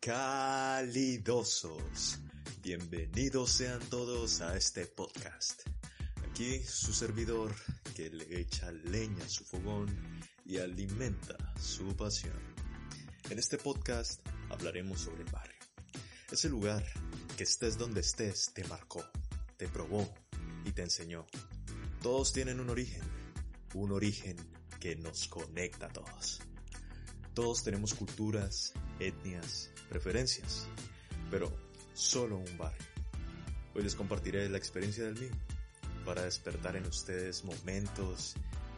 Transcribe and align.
Calidosos. 0.00 1.68
Bienvenidos 2.62 3.50
sean 3.50 3.80
todos 3.90 4.40
a 4.40 4.56
este 4.56 4.86
podcast. 4.86 5.60
Aquí 6.24 6.58
su 6.64 6.94
servidor 6.94 7.54
que 7.94 8.08
le 8.08 8.40
echa 8.40 8.72
leña 8.72 9.22
a 9.22 9.28
su 9.28 9.44
fogón 9.44 9.94
y 10.46 10.56
alimenta 10.56 11.36
su 11.60 11.94
pasión. 11.96 12.38
En 13.28 13.38
este 13.38 13.58
podcast 13.58 14.26
hablaremos 14.48 15.02
sobre 15.02 15.24
el 15.24 15.30
barrio. 15.30 15.60
Ese 16.32 16.48
lugar 16.48 16.82
que 17.36 17.44
estés 17.44 17.76
donde 17.76 18.00
estés 18.00 18.54
te 18.54 18.64
marcó, 18.64 19.04
te 19.58 19.68
probó 19.68 20.10
y 20.64 20.72
te 20.72 20.80
enseñó. 20.80 21.26
Todos 22.00 22.32
tienen 22.32 22.58
un 22.58 22.70
origen, 22.70 23.02
un 23.74 23.92
origen 23.92 24.38
que 24.80 24.96
nos 24.96 25.28
conecta 25.28 25.88
a 25.88 25.92
todos. 25.92 26.40
Todos 27.34 27.62
tenemos 27.62 27.92
culturas, 27.92 28.72
etnias, 29.00 29.70
preferencias, 29.88 30.68
pero 31.30 31.50
solo 31.94 32.36
un 32.36 32.58
barrio. 32.58 32.86
Hoy 33.74 33.82
les 33.82 33.94
compartiré 33.94 34.48
la 34.48 34.58
experiencia 34.58 35.04
del 35.04 35.18
mío 35.18 35.32
para 36.04 36.22
despertar 36.22 36.76
en 36.76 36.86
ustedes 36.86 37.44
momentos, 37.44 38.34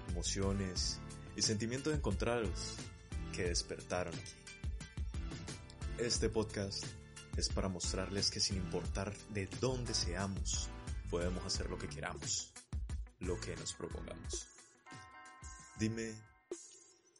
emociones 0.09 1.00
y 1.37 1.42
sentimientos 1.42 1.95
encontrados 1.95 2.77
que 3.33 3.45
despertaron 3.45 4.14
aquí. 4.14 4.33
Este 5.98 6.28
podcast 6.28 6.84
es 7.36 7.48
para 7.48 7.69
mostrarles 7.69 8.30
que 8.30 8.41
sin 8.41 8.56
importar 8.56 9.12
de 9.30 9.48
dónde 9.61 9.95
seamos, 9.95 10.69
podemos 11.11 11.45
hacer 11.45 11.69
lo 11.70 11.78
que 11.78 11.89
queramos, 11.89 12.52
lo 13.20 13.39
que 13.41 13.56
nos 13.56 13.73
propongamos. 13.73 14.47
Dime, 15.78 16.14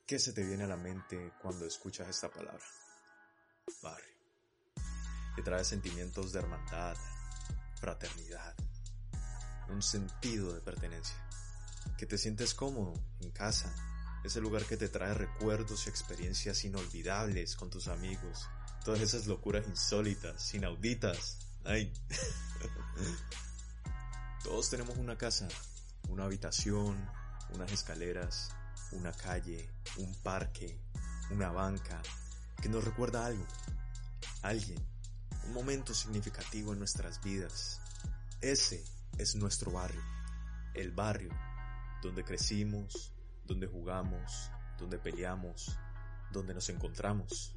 ¿qué 0.07 0.19
se 0.19 0.33
te 0.33 0.45
viene 0.45 0.65
a 0.65 0.69
la 0.69 0.77
mente 0.77 1.33
cuando 1.41 1.67
escuchas 1.67 2.09
esta 2.09 2.31
palabra? 2.31 2.65
Barrio. 3.83 4.07
Te 5.37 5.43
trae 5.43 5.65
sentimientos 5.65 6.33
de 6.33 6.41
hermandad, 6.41 6.97
fraternidad, 7.81 8.55
un 9.69 9.83
sentido 9.83 10.53
de 10.53 10.61
pertenencia. 10.61 11.17
Que 11.97 12.07
te 12.07 12.19
sientes 12.19 12.55
cómodo 12.55 12.95
en 13.21 13.31
casa, 13.31 13.73
ese 14.25 14.41
lugar 14.41 14.65
que 14.65 14.77
te 14.77 14.89
trae 14.89 15.15
recuerdos 15.15 15.87
y 15.87 15.91
experiencias 15.91 16.65
inolvidables 16.65 17.57
con 17.57 17.71
tus 17.71 17.89
amigos, 17.89 18.49
todas 18.85 19.01
esas 19.01 19.27
locuras 19.27 19.67
insólitas, 19.67 20.55
inauditas. 20.55 21.39
Ay. 21.65 21.93
Todos 24.45 24.71
tenemos 24.71 24.99
una 24.99 25.17
casa, 25.17 25.47
una 26.09 26.25
habitación, 26.25 27.09
unas 27.55 27.71
escaleras, 27.71 28.51
una 28.91 29.13
calle, 29.13 29.71
un 29.99 30.13
parque, 30.23 30.81
una 31.31 31.53
banca, 31.53 32.03
que 32.63 32.71
nos 32.71 32.85
recuerda 32.85 33.27
algo, 33.27 33.47
alguien, 34.41 34.79
un 35.47 35.53
momento 35.53 35.93
significativo 35.93 36.73
en 36.73 36.79
nuestras 36.79 37.23
vidas. 37.23 37.81
Ese 38.41 38.83
es 39.19 39.35
nuestro 39.35 39.73
barrio, 39.73 40.03
el 40.73 40.93
barrio 40.93 41.31
donde 42.03 42.25
crecimos, 42.25 43.13
donde 43.45 43.67
jugamos, 43.67 44.51
donde 44.79 44.99
peleamos, 44.99 45.77
donde 46.33 46.55
nos 46.55 46.71
encontramos. 46.71 47.55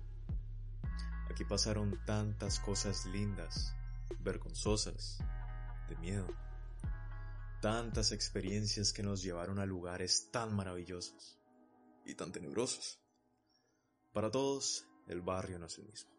Aquí 1.29 1.45
pasaron 1.45 1.97
tantas 2.05 2.59
cosas 2.59 3.05
lindas, 3.05 3.73
vergonzosas, 4.19 5.19
de 5.87 5.95
miedo 5.95 6.27
tantas 7.65 8.11
experiencias 8.11 8.93
que 8.93 9.01
nos 9.01 9.23
llevaron 9.23 9.57
a 9.57 9.65
lugares 9.65 10.29
tan 10.29 10.55
maravillosos 10.55 11.39
y 12.05 12.13
tan 12.13 12.31
tenebrosos. 12.31 12.99
Para 14.13 14.29
todos, 14.29 14.85
el 15.07 15.21
barrio 15.21 15.59
no 15.59 15.67
es 15.67 15.77
el 15.77 15.85
mismo. 15.85 16.11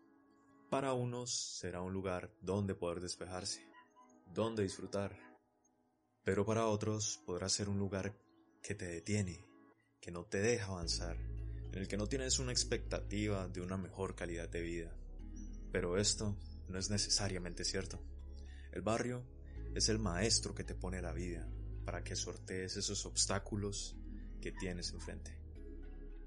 Para 0.71 0.93
unos 0.93 1.31
será 1.59 1.81
un 1.81 1.93
lugar 1.93 2.35
donde 2.41 2.75
poder 2.75 3.01
despejarse, 3.01 3.65
donde 4.33 4.63
disfrutar. 4.63 5.17
Pero 6.25 6.45
para 6.45 6.67
otros 6.67 7.23
podrá 7.25 7.49
ser 7.49 7.69
un 7.69 7.79
lugar 7.79 8.19
que 8.63 8.75
te 8.75 8.87
detiene, 8.87 9.47
que 10.01 10.11
no 10.11 10.25
te 10.25 10.41
deja 10.41 10.67
avanzar, 10.67 11.17
en 11.17 11.75
el 11.75 11.87
que 11.87 11.97
no 11.97 12.09
tienes 12.09 12.39
una 12.39 12.53
expectativa 12.53 13.49
de 13.49 13.61
una 13.61 13.77
mejor 13.77 14.15
calidad 14.15 14.49
de 14.49 14.61
vida. 14.61 14.97
Pero 15.71 15.99
esto 15.99 16.37
no 16.69 16.79
es 16.79 16.91
necesariamente 16.91 17.65
cierto. 17.65 18.03
El 18.73 18.83
barrio 18.83 19.25
es 19.75 19.89
el 19.89 19.99
maestro 19.99 20.55
que 20.55 20.65
te 20.65 20.75
pone 20.75 21.01
la 21.01 21.13
vida 21.13 21.49
para 21.85 22.03
que 22.03 22.17
sortees 22.17 22.77
esos 22.77 23.07
obstáculos 23.07 23.97
que 24.41 24.53
tienes 24.53 24.91
enfrente. 24.93 25.39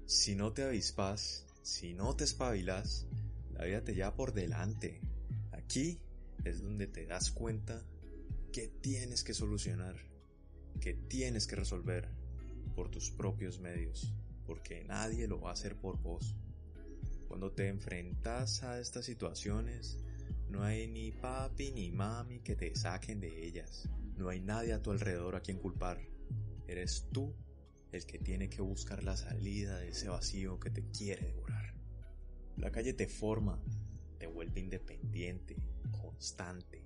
Si 0.06 0.34
no 0.34 0.52
te 0.52 0.64
avispas, 0.64 1.46
si 1.62 1.94
no 1.94 2.14
te 2.16 2.24
espabilas, 2.24 3.06
la 3.52 3.64
vida 3.64 3.82
te 3.84 3.94
lleva 3.94 4.14
por 4.14 4.32
delante. 4.32 5.00
Aquí 5.52 5.98
es 6.44 6.62
donde 6.62 6.86
te 6.86 7.06
das 7.06 7.30
cuenta 7.30 7.82
que 8.52 8.68
tienes 8.68 9.22
que 9.22 9.34
solucionar, 9.34 9.96
que 10.80 10.94
tienes 10.94 11.46
que 11.46 11.56
resolver 11.56 12.08
por 12.74 12.90
tus 12.90 13.10
propios 13.10 13.60
medios, 13.60 14.12
porque 14.46 14.84
nadie 14.84 15.28
lo 15.28 15.40
va 15.40 15.50
a 15.50 15.52
hacer 15.52 15.76
por 15.76 16.00
vos. 16.00 16.34
Cuando 17.28 17.52
te 17.52 17.68
enfrentas 17.68 18.62
a 18.62 18.80
estas 18.80 19.04
situaciones, 19.04 19.98
no 20.48 20.64
hay 20.64 20.88
ni 20.88 21.12
papi 21.12 21.70
ni 21.70 21.90
mami 21.90 22.40
que 22.40 22.56
te 22.56 22.74
saquen 22.74 23.20
de 23.20 23.46
ellas. 23.46 23.88
No 24.16 24.28
hay 24.28 24.40
nadie 24.40 24.72
a 24.72 24.82
tu 24.82 24.90
alrededor 24.90 25.36
a 25.36 25.40
quien 25.40 25.58
culpar. 25.58 26.00
Eres 26.66 27.06
tú 27.12 27.34
el 27.92 28.06
que 28.06 28.18
tiene 28.18 28.48
que 28.48 28.62
buscar 28.62 29.02
la 29.02 29.16
salida 29.16 29.78
de 29.78 29.90
ese 29.90 30.08
vacío 30.08 30.60
que 30.60 30.70
te 30.70 30.84
quiere 30.90 31.26
devorar. 31.26 31.74
La 32.56 32.70
calle 32.70 32.92
te 32.92 33.08
forma, 33.08 33.60
te 34.18 34.26
vuelve 34.26 34.60
independiente, 34.60 35.56
constante. 35.90 36.84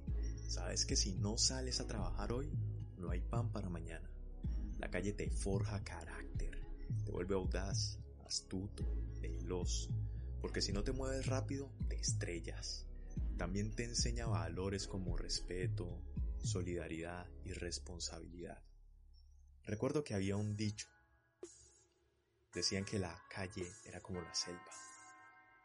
Sabes 0.48 0.86
que 0.86 0.96
si 0.96 1.14
no 1.14 1.36
sales 1.36 1.80
a 1.80 1.86
trabajar 1.86 2.32
hoy, 2.32 2.50
no 2.96 3.10
hay 3.10 3.20
pan 3.20 3.50
para 3.52 3.68
mañana. 3.68 4.10
La 4.78 4.90
calle 4.90 5.12
te 5.12 5.30
forja 5.30 5.82
carácter, 5.82 6.60
te 7.04 7.10
vuelve 7.10 7.34
audaz, 7.34 7.98
astuto, 8.24 8.84
veloz, 9.20 9.90
porque 10.40 10.62
si 10.62 10.72
no 10.72 10.84
te 10.84 10.92
mueves 10.92 11.26
rápido, 11.26 11.72
te 11.88 11.96
estrellas. 11.96 12.86
También 13.36 13.74
te 13.74 13.84
enseña 13.84 14.26
valores 14.26 14.86
como 14.86 15.16
respeto, 15.16 16.00
solidaridad 16.38 17.26
y 17.44 17.52
responsabilidad. 17.52 18.62
Recuerdo 19.64 20.04
que 20.04 20.14
había 20.14 20.36
un 20.36 20.56
dicho. 20.56 20.93
Decían 22.54 22.84
que 22.84 22.98
la 23.00 23.20
calle 23.28 23.70
era 23.84 24.00
como 24.00 24.20
la 24.20 24.34
selva. 24.34 24.70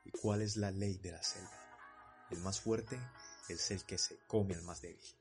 ¿Y 0.06 0.12
cuál 0.12 0.42
es 0.42 0.58
la 0.58 0.72
ley 0.72 0.98
de 0.98 1.12
la 1.12 1.22
selva? 1.22 1.52
El 2.32 2.40
más 2.40 2.62
fuerte 2.62 3.00
es 3.48 3.70
el 3.72 3.84
que 3.86 3.98
se 3.98 4.18
come 4.28 4.56
al 4.56 4.64
más 4.64 4.82
débil. 4.82 5.16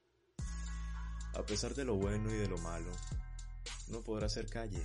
A 1.34 1.42
pesar 1.42 1.74
de 1.74 1.84
lo 1.84 1.94
bueno 1.94 2.30
y 2.30 2.38
de 2.38 2.48
lo 2.48 2.58
malo, 2.58 2.90
no 3.88 4.00
podrá 4.00 4.28
ser 4.28 4.48
calle, 4.48 4.82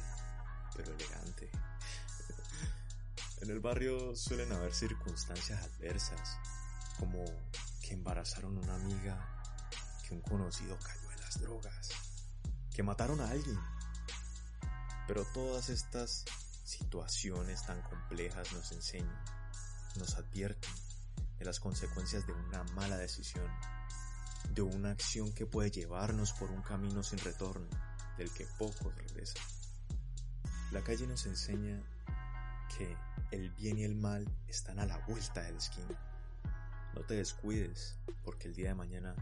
pero 0.75 0.93
elegante. 0.93 1.49
en 3.41 3.49
el 3.49 3.59
barrio 3.59 4.15
suelen 4.15 4.51
haber 4.51 4.73
circunstancias 4.73 5.63
adversas, 5.63 6.37
como 6.99 7.23
que 7.81 7.93
embarazaron 7.93 8.57
a 8.57 8.61
una 8.61 8.75
amiga, 8.75 9.69
que 10.07 10.13
un 10.13 10.21
conocido 10.21 10.77
cayó 10.79 11.11
en 11.11 11.21
las 11.21 11.39
drogas, 11.39 11.89
que 12.73 12.83
mataron 12.83 13.21
a 13.21 13.29
alguien. 13.29 13.59
Pero 15.07 15.25
todas 15.33 15.69
estas 15.69 16.25
situaciones 16.63 17.65
tan 17.65 17.81
complejas 17.81 18.51
nos 18.53 18.71
enseñan, 18.71 19.23
nos 19.97 20.15
advierten 20.15 20.71
de 21.37 21.45
las 21.45 21.59
consecuencias 21.59 22.25
de 22.25 22.33
una 22.33 22.63
mala 22.75 22.97
decisión, 22.97 23.49
de 24.53 24.61
una 24.61 24.91
acción 24.91 25.33
que 25.33 25.45
puede 25.45 25.71
llevarnos 25.71 26.33
por 26.33 26.51
un 26.51 26.61
camino 26.61 27.03
sin 27.03 27.19
retorno, 27.19 27.67
del 28.17 28.31
que 28.31 28.45
pocos 28.57 28.95
regresan. 28.95 29.43
La 30.71 30.83
calle 30.83 31.07
nos 31.07 31.25
enseña 31.25 31.81
que 32.77 32.95
el 33.31 33.51
bien 33.51 33.77
y 33.77 33.83
el 33.83 33.95
mal 33.95 34.27
están 34.47 34.79
a 34.79 34.85
la 34.85 34.97
vuelta 35.05 35.41
de 35.41 35.51
la 35.51 35.57
esquina 35.57 35.99
no 36.95 37.01
te 37.01 37.15
descuides, 37.15 37.97
porque 38.23 38.47
el 38.47 38.53
día 38.53 38.69
de 38.69 38.75
mañana 38.75 39.15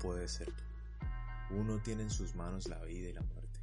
puede 0.00 0.26
ser 0.26 0.48
tú. 0.52 0.64
Uno 1.50 1.80
tiene 1.80 2.02
en 2.02 2.10
sus 2.10 2.34
manos 2.34 2.68
la 2.68 2.82
vida 2.82 3.08
y 3.08 3.12
la 3.12 3.22
muerte. 3.22 3.53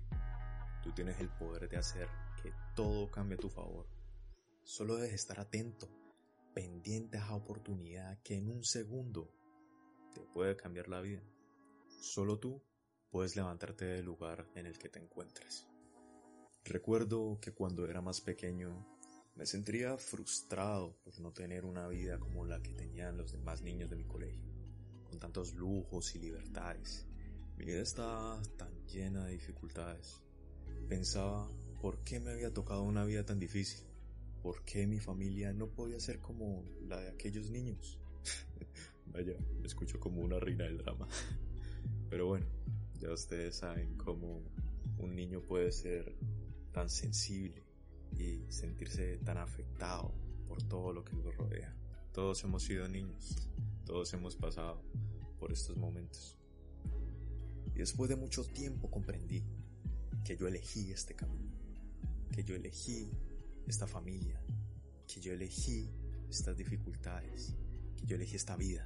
Tú 0.83 0.92
tienes 0.94 1.19
el 1.19 1.30
poder 1.30 1.69
de 1.69 1.78
hacer 1.78 2.07
que 2.42 2.51
todo 2.75 3.10
cambie 3.12 3.38
a 3.38 3.42
tu 3.42 3.50
favor. 3.50 3.88
Solo 4.63 4.95
debes 4.95 5.13
estar 5.13 5.39
atento, 5.39 5.88
pendiente 6.54 7.18
a 7.18 7.25
esa 7.25 7.36
oportunidad 7.36 8.22
que 8.24 8.36
en 8.38 8.50
un 8.50 8.63
segundo 8.63 9.31
te 10.13 10.22
puede 10.22 10.56
cambiar 10.56 10.88
la 10.88 11.01
vida. 11.01 11.22
Solo 12.01 12.39
tú 12.39 12.62
puedes 13.12 13.36
levantarte 13.36 13.86
del 13.86 14.06
lugar 14.06 14.48
en 14.56 14.66
el 14.66 14.78
que 14.80 14.89
te 14.89 15.00
encuentres. 15.00 15.68
Recuerdo 16.63 17.39
que 17.42 17.54
cuando 17.54 17.88
era 17.88 18.01
más 18.01 18.22
pequeño 18.22 18.86
me 19.36 19.45
sentiría 19.45 19.98
frustrado 19.98 20.98
por 21.04 21.19
no 21.19 21.31
tener 21.31 21.66
una 21.66 21.88
vida 21.88 22.19
como 22.19 22.45
la 22.45 22.62
que 22.62 22.74
tenían 22.74 23.18
los 23.18 23.31
demás 23.31 23.62
niños 23.62 23.89
de 23.89 23.95
mi 23.95 24.06
colegio, 24.06 24.51
con 25.04 25.19
tantos 25.19 25.54
lujos 25.54 26.16
y 26.16 26.19
libertades. 26.19 27.07
Mi 27.57 27.66
vida 27.66 27.81
estaba 27.81 28.42
tan 28.57 28.86
llena 28.86 29.25
de 29.25 29.33
dificultades. 29.33 30.22
Pensaba, 30.92 31.50
¿por 31.82 32.00
qué 32.00 32.20
me 32.20 32.32
había 32.32 32.54
tocado 32.54 32.84
una 32.84 33.06
vida 33.06 33.26
tan 33.26 33.40
difícil? 33.40 33.80
¿Por 34.44 34.66
qué 34.66 34.86
mi 34.88 35.00
familia 35.00 35.54
no 35.54 35.68
podía 35.68 35.98
ser 36.02 36.20
como 36.20 36.66
la 36.86 37.00
de 37.00 37.08
aquellos 37.08 37.50
niños? 37.50 37.98
Vaya, 39.06 39.38
me 39.62 39.68
escucho 39.68 40.02
como 40.02 40.22
una 40.22 40.38
reina 40.38 40.66
del 40.66 40.80
drama. 40.80 41.08
Pero 42.10 42.28
bueno, 42.28 42.46
ya 43.00 43.10
ustedes 43.10 43.56
saben 43.56 43.96
cómo 43.96 44.42
un 44.98 45.16
niño 45.16 45.40
puede 45.40 45.72
ser 45.72 46.14
tan 46.74 46.90
sensible 46.90 47.64
y 48.18 48.44
sentirse 48.50 49.16
tan 49.20 49.38
afectado 49.38 50.14
por 50.46 50.62
todo 50.62 50.92
lo 50.92 51.06
que 51.06 51.16
lo 51.16 51.32
rodea. 51.32 51.74
Todos 52.12 52.44
hemos 52.44 52.64
sido 52.64 52.90
niños, 52.90 53.48
todos 53.86 54.14
hemos 54.14 54.36
pasado 54.36 54.84
por 55.40 55.54
estos 55.54 55.78
momentos. 55.78 56.38
Y 57.74 57.80
después 57.80 58.10
de 58.10 58.18
mucho 58.18 58.44
tiempo 58.44 58.92
comprendí 58.92 59.42
que 60.23 60.38
yo 60.38 60.47
elegí 60.47 60.91
este 60.91 61.15
camino, 61.15 61.51
que 62.31 62.44
yo 62.44 62.56
elegí 62.56 63.12
esta 63.68 63.88
familia, 63.88 64.41
que 65.07 65.19
yo 65.19 65.33
elegí 65.33 65.89
estas 66.29 66.57
dificultades, 66.57 67.56
que 67.97 68.06
yo 68.06 68.15
elegí 68.15 68.35
esta 68.35 68.56
vida. 68.56 68.83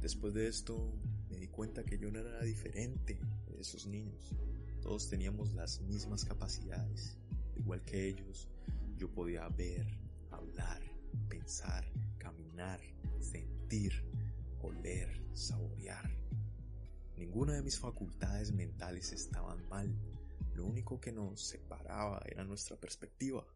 Después 0.00 0.34
de 0.34 0.48
esto 0.48 0.92
me 1.30 1.38
di 1.38 1.48
cuenta 1.48 1.84
que 1.84 1.98
yo 1.98 2.10
no 2.10 2.18
era 2.18 2.42
diferente 2.42 3.18
de 3.48 3.60
esos 3.60 3.86
niños. 3.86 4.34
Todos 4.80 5.08
teníamos 5.08 5.52
las 5.54 5.80
mismas 5.82 6.24
capacidades. 6.24 7.16
Igual 7.56 7.82
que 7.82 8.08
ellos, 8.08 8.48
yo 8.96 9.08
podía 9.10 9.48
ver, 9.48 9.86
hablar, 10.30 10.82
pensar, 11.28 11.84
caminar, 12.18 12.80
sentir, 13.20 13.92
oler, 14.60 15.08
saborear. 15.34 16.21
Ninguna 17.16 17.54
de 17.54 17.62
mis 17.62 17.78
facultades 17.78 18.52
mentales 18.52 19.12
estaban 19.12 19.68
mal. 19.68 19.94
Lo 20.54 20.64
único 20.66 21.00
que 21.00 21.12
nos 21.12 21.46
separaba 21.46 22.22
era 22.26 22.44
nuestra 22.44 22.76
perspectiva. 22.76 23.46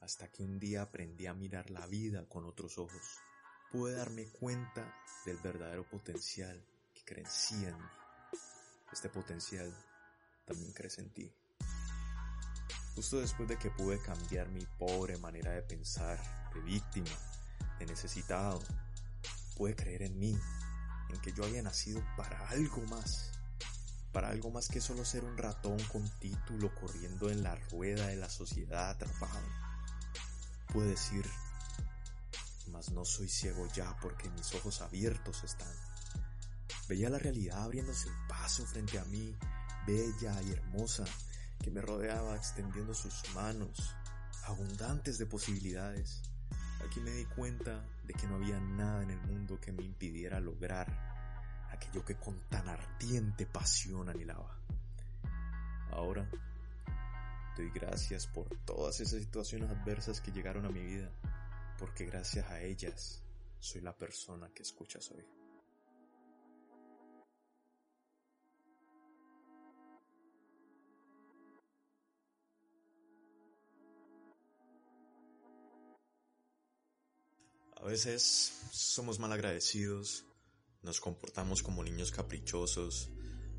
Hasta 0.00 0.30
que 0.30 0.42
un 0.42 0.58
día 0.58 0.82
aprendí 0.82 1.26
a 1.26 1.34
mirar 1.34 1.70
la 1.70 1.86
vida 1.86 2.28
con 2.28 2.44
otros 2.44 2.78
ojos. 2.78 3.18
Pude 3.72 3.94
darme 3.94 4.26
cuenta 4.32 4.94
del 5.26 5.36
verdadero 5.38 5.88
potencial 5.88 6.64
que 6.94 7.04
crecía 7.04 7.68
en 7.70 7.76
mí. 7.76 7.88
Este 8.92 9.08
potencial 9.08 9.74
también 10.44 10.72
crece 10.72 11.02
en 11.02 11.12
ti. 11.12 11.32
Justo 12.94 13.20
después 13.20 13.48
de 13.48 13.58
que 13.58 13.70
pude 13.70 14.00
cambiar 14.00 14.48
mi 14.48 14.64
pobre 14.78 15.18
manera 15.18 15.52
de 15.52 15.62
pensar, 15.62 16.18
de 16.54 16.60
víctima, 16.62 17.10
de 17.78 17.86
necesitado, 17.86 18.60
pude 19.56 19.76
creer 19.76 20.02
en 20.02 20.18
mí 20.18 20.36
en 21.10 21.20
que 21.20 21.32
yo 21.32 21.44
había 21.44 21.62
nacido 21.62 22.02
para 22.16 22.48
algo 22.48 22.82
más, 22.82 23.30
para 24.12 24.28
algo 24.28 24.50
más 24.50 24.68
que 24.68 24.80
solo 24.80 25.04
ser 25.04 25.24
un 25.24 25.36
ratón 25.36 25.78
con 25.92 26.08
título 26.18 26.74
corriendo 26.74 27.30
en 27.30 27.42
la 27.42 27.54
rueda 27.70 28.06
de 28.08 28.16
la 28.16 28.28
sociedad 28.28 28.90
atrapado. 28.90 29.46
Puedo 30.72 30.88
decir, 30.88 31.24
mas 32.72 32.90
no 32.90 33.04
soy 33.04 33.28
ciego 33.28 33.66
ya 33.74 33.96
porque 34.00 34.30
mis 34.30 34.54
ojos 34.54 34.80
abiertos 34.80 35.44
están. 35.44 35.72
Veía 36.88 37.10
la 37.10 37.18
realidad 37.18 37.62
abriéndose 37.62 38.08
paso 38.28 38.64
frente 38.66 38.98
a 38.98 39.04
mí, 39.04 39.36
bella 39.86 40.42
y 40.42 40.52
hermosa, 40.52 41.04
que 41.62 41.70
me 41.70 41.80
rodeaba 41.80 42.36
extendiendo 42.36 42.94
sus 42.94 43.22
manos, 43.34 43.94
abundantes 44.44 45.18
de 45.18 45.26
posibilidades. 45.26 46.22
Aquí 46.84 47.00
me 47.00 47.10
di 47.10 47.24
cuenta 47.26 47.84
de 48.08 48.14
que 48.14 48.26
no 48.26 48.36
había 48.36 48.58
nada 48.58 49.02
en 49.02 49.10
el 49.10 49.20
mundo 49.20 49.60
que 49.60 49.70
me 49.70 49.84
impidiera 49.84 50.40
lograr 50.40 50.88
aquello 51.70 52.02
que 52.04 52.16
con 52.16 52.40
tan 52.48 52.66
ardiente 52.66 53.44
pasión 53.44 54.08
anhelaba. 54.08 54.58
Ahora, 55.90 56.28
doy 57.54 57.70
gracias 57.70 58.26
por 58.26 58.48
todas 58.64 59.00
esas 59.00 59.20
situaciones 59.20 59.70
adversas 59.70 60.22
que 60.22 60.32
llegaron 60.32 60.64
a 60.64 60.70
mi 60.70 60.82
vida, 60.82 61.10
porque 61.78 62.06
gracias 62.06 62.50
a 62.50 62.62
ellas 62.62 63.22
soy 63.60 63.82
la 63.82 63.94
persona 63.94 64.48
que 64.54 64.62
escuchas 64.62 65.10
hoy. 65.10 65.37
A 77.80 77.84
veces 77.84 78.54
somos 78.72 79.20
mal 79.20 79.32
agradecidos, 79.32 80.24
nos 80.82 81.00
comportamos 81.00 81.62
como 81.62 81.84
niños 81.84 82.10
caprichosos, 82.10 83.08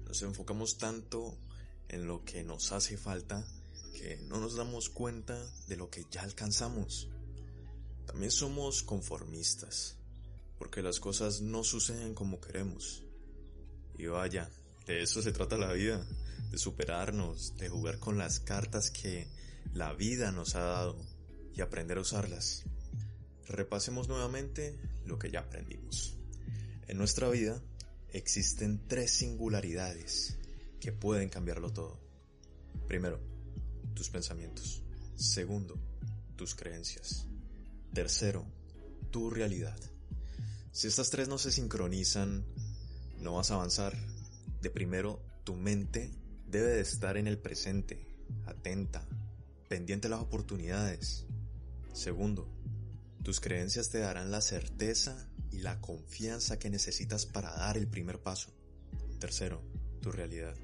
nos 0.05 0.21
enfocamos 0.23 0.77
tanto 0.77 1.37
en 1.87 2.05
lo 2.05 2.25
que 2.25 2.43
nos 2.43 2.73
hace 2.73 2.97
falta 2.97 3.47
que 3.93 4.17
no 4.27 4.39
nos 4.39 4.57
damos 4.57 4.89
cuenta 4.89 5.41
de 5.67 5.77
lo 5.77 5.89
que 5.89 6.05
ya 6.11 6.23
alcanzamos. 6.23 7.07
También 8.05 8.31
somos 8.31 8.83
conformistas, 8.83 9.97
porque 10.57 10.81
las 10.81 10.99
cosas 10.99 11.39
no 11.39 11.63
suceden 11.63 12.13
como 12.13 12.41
queremos. 12.41 13.03
Y 13.97 14.07
vaya, 14.07 14.51
de 14.85 15.01
eso 15.01 15.21
se 15.21 15.31
trata 15.31 15.57
la 15.57 15.71
vida, 15.71 16.05
de 16.51 16.57
superarnos, 16.57 17.55
de 17.55 17.69
jugar 17.69 17.99
con 17.99 18.17
las 18.17 18.41
cartas 18.41 18.91
que 18.91 19.29
la 19.73 19.93
vida 19.93 20.33
nos 20.33 20.55
ha 20.55 20.61
dado 20.61 20.97
y 21.55 21.61
aprender 21.61 21.97
a 21.97 22.01
usarlas. 22.01 22.65
Repasemos 23.49 24.07
nuevamente 24.07 24.79
lo 25.05 25.17
que 25.17 25.31
ya 25.31 25.39
aprendimos. 25.39 26.15
En 26.87 26.97
nuestra 26.97 27.29
vida 27.29 27.61
existen 28.11 28.87
tres 28.87 29.11
singularidades 29.11 30.37
que 30.79 30.91
pueden 30.91 31.29
cambiarlo 31.29 31.73
todo. 31.73 31.99
Primero, 32.87 33.19
tus 33.95 34.09
pensamientos. 34.09 34.83
Segundo, 35.15 35.75
tus 36.35 36.53
creencias. 36.53 37.25
Tercero, 37.91 38.45
tu 39.09 39.31
realidad. 39.31 39.77
Si 40.71 40.87
estas 40.87 41.09
tres 41.09 41.27
no 41.27 41.39
se 41.39 41.51
sincronizan, 41.51 42.45
no 43.17 43.33
vas 43.33 43.49
a 43.49 43.55
avanzar. 43.55 43.97
De 44.61 44.69
primero, 44.69 45.21
tu 45.43 45.55
mente 45.55 46.11
debe 46.47 46.67
de 46.67 46.81
estar 46.81 47.17
en 47.17 47.25
el 47.25 47.39
presente, 47.39 48.07
atenta, 48.45 49.07
pendiente 49.67 50.07
de 50.07 50.11
las 50.15 50.21
oportunidades. 50.21 51.25
Segundo, 51.93 52.47
tus 53.29 53.41
creencias 53.41 53.91
te 53.91 53.99
darán 53.99 54.31
la 54.31 54.41
certeza 54.41 55.29
y 55.51 55.59
la 55.59 55.79
confianza 55.81 56.57
que 56.57 56.71
necesitas 56.71 57.27
para 57.27 57.51
dar 57.51 57.77
el 57.77 57.87
primer 57.87 58.23
paso. 58.23 58.51
Tercero, 59.19 59.61
tu 60.01 60.11
realidad. 60.11 60.55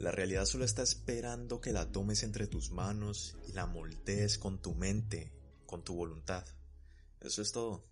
La 0.00 0.10
realidad 0.10 0.46
solo 0.46 0.64
está 0.64 0.82
esperando 0.82 1.60
que 1.60 1.72
la 1.72 1.92
tomes 1.92 2.24
entre 2.24 2.48
tus 2.48 2.72
manos 2.72 3.36
y 3.46 3.52
la 3.52 3.66
moldees 3.66 4.36
con 4.36 4.60
tu 4.60 4.74
mente, 4.74 5.30
con 5.64 5.84
tu 5.84 5.94
voluntad. 5.94 6.44
Eso 7.20 7.40
es 7.40 7.52
todo. 7.52 7.86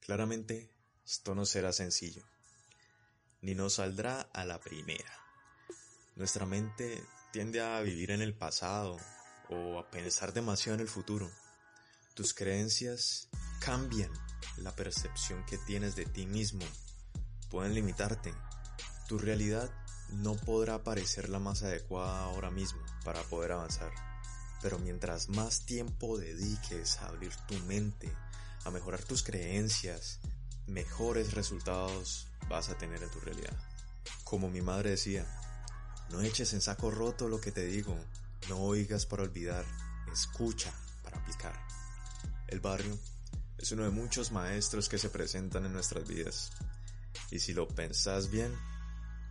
Claramente, 0.00 0.70
esto 1.06 1.34
no 1.34 1.46
será 1.46 1.72
sencillo, 1.72 2.24
ni 3.40 3.54
nos 3.54 3.76
saldrá 3.76 4.20
a 4.20 4.44
la 4.44 4.60
primera. 4.60 5.18
Nuestra 6.14 6.44
mente 6.44 7.02
tiende 7.32 7.62
a 7.62 7.80
vivir 7.80 8.10
en 8.10 8.20
el 8.20 8.34
pasado 8.34 8.98
o 9.48 9.78
a 9.78 9.90
pensar 9.90 10.34
demasiado 10.34 10.74
en 10.74 10.82
el 10.82 10.88
futuro. 10.88 11.30
Tus 12.18 12.34
creencias 12.34 13.28
cambian 13.60 14.10
la 14.56 14.74
percepción 14.74 15.46
que 15.46 15.56
tienes 15.56 15.94
de 15.94 16.04
ti 16.04 16.26
mismo. 16.26 16.64
Pueden 17.48 17.74
limitarte. 17.74 18.34
Tu 19.06 19.18
realidad 19.18 19.70
no 20.10 20.34
podrá 20.34 20.82
parecer 20.82 21.28
la 21.28 21.38
más 21.38 21.62
adecuada 21.62 22.24
ahora 22.24 22.50
mismo 22.50 22.80
para 23.04 23.22
poder 23.22 23.52
avanzar. 23.52 23.92
Pero 24.60 24.80
mientras 24.80 25.28
más 25.28 25.64
tiempo 25.64 26.18
dediques 26.18 26.98
a 26.98 27.06
abrir 27.06 27.32
tu 27.46 27.56
mente, 27.66 28.12
a 28.64 28.72
mejorar 28.72 29.04
tus 29.04 29.22
creencias, 29.22 30.18
mejores 30.66 31.34
resultados 31.34 32.26
vas 32.48 32.68
a 32.68 32.76
tener 32.76 33.00
en 33.00 33.10
tu 33.12 33.20
realidad. 33.20 33.56
Como 34.24 34.50
mi 34.50 34.60
madre 34.60 34.90
decía, 34.90 35.24
no 36.10 36.20
eches 36.20 36.52
en 36.52 36.62
saco 36.62 36.90
roto 36.90 37.28
lo 37.28 37.40
que 37.40 37.52
te 37.52 37.64
digo, 37.64 37.96
no 38.48 38.56
oigas 38.56 39.06
para 39.06 39.22
olvidar, 39.22 39.64
escucha 40.12 40.72
para 41.04 41.18
aplicar. 41.18 41.77
El 42.48 42.60
barrio 42.60 42.98
es 43.58 43.72
uno 43.72 43.84
de 43.84 43.90
muchos 43.90 44.32
maestros 44.32 44.88
que 44.88 44.98
se 44.98 45.10
presentan 45.10 45.66
en 45.66 45.72
nuestras 45.72 46.08
vidas. 46.08 46.50
Y 47.30 47.40
si 47.40 47.52
lo 47.52 47.68
pensás 47.68 48.30
bien 48.30 48.54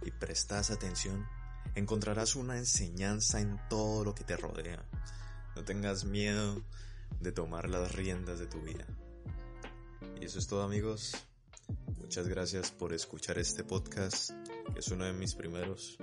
y 0.05 0.11
prestas 0.11 0.69
atención, 0.69 1.25
encontrarás 1.73 2.35
una 2.35 2.57
enseñanza 2.57 3.41
en 3.41 3.59
todo 3.69 4.03
lo 4.03 4.13
que 4.13 4.23
te 4.23 4.37
rodea. 4.37 4.85
No 5.55 5.63
tengas 5.63 6.05
miedo 6.05 6.61
de 7.19 7.31
tomar 7.31 7.69
las 7.69 7.91
riendas 7.93 8.37
de 8.37 8.45
tu 8.45 8.61
vida. 8.61 8.85
Y 10.21 10.25
eso 10.25 10.37
es 10.37 10.47
todo 10.47 10.61
amigos. 10.61 11.13
Muchas 11.97 12.27
gracias 12.27 12.69
por 12.69 12.93
escuchar 12.93 13.39
este 13.39 13.63
podcast, 13.63 14.31
que 14.73 14.79
es 14.79 14.87
uno 14.89 15.05
de 15.05 15.13
mis 15.13 15.33
primeros. 15.33 15.97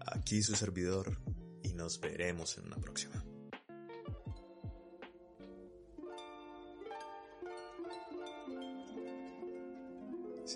Aquí 0.00 0.42
su 0.42 0.56
servidor 0.56 1.16
y 1.62 1.72
nos 1.74 2.00
veremos 2.00 2.58
en 2.58 2.66
una 2.66 2.76
próxima. 2.76 3.27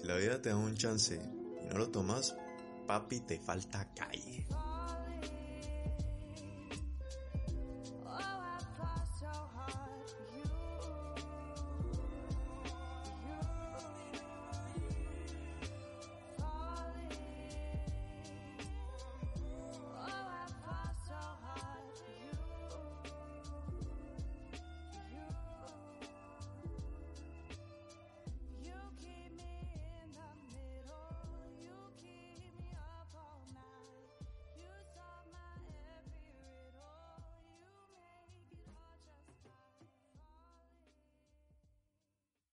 La 0.03 0.17
vida 0.17 0.43
te 0.43 0.49
da 0.49 0.57
un 0.57 0.75
chance 0.75 1.21
y 1.63 1.67
no 1.67 1.79
lo 1.79 1.89
tomas, 1.91 2.35
papi, 2.87 3.21
te 3.21 3.39
falta 3.39 3.89
calle. 3.95 4.45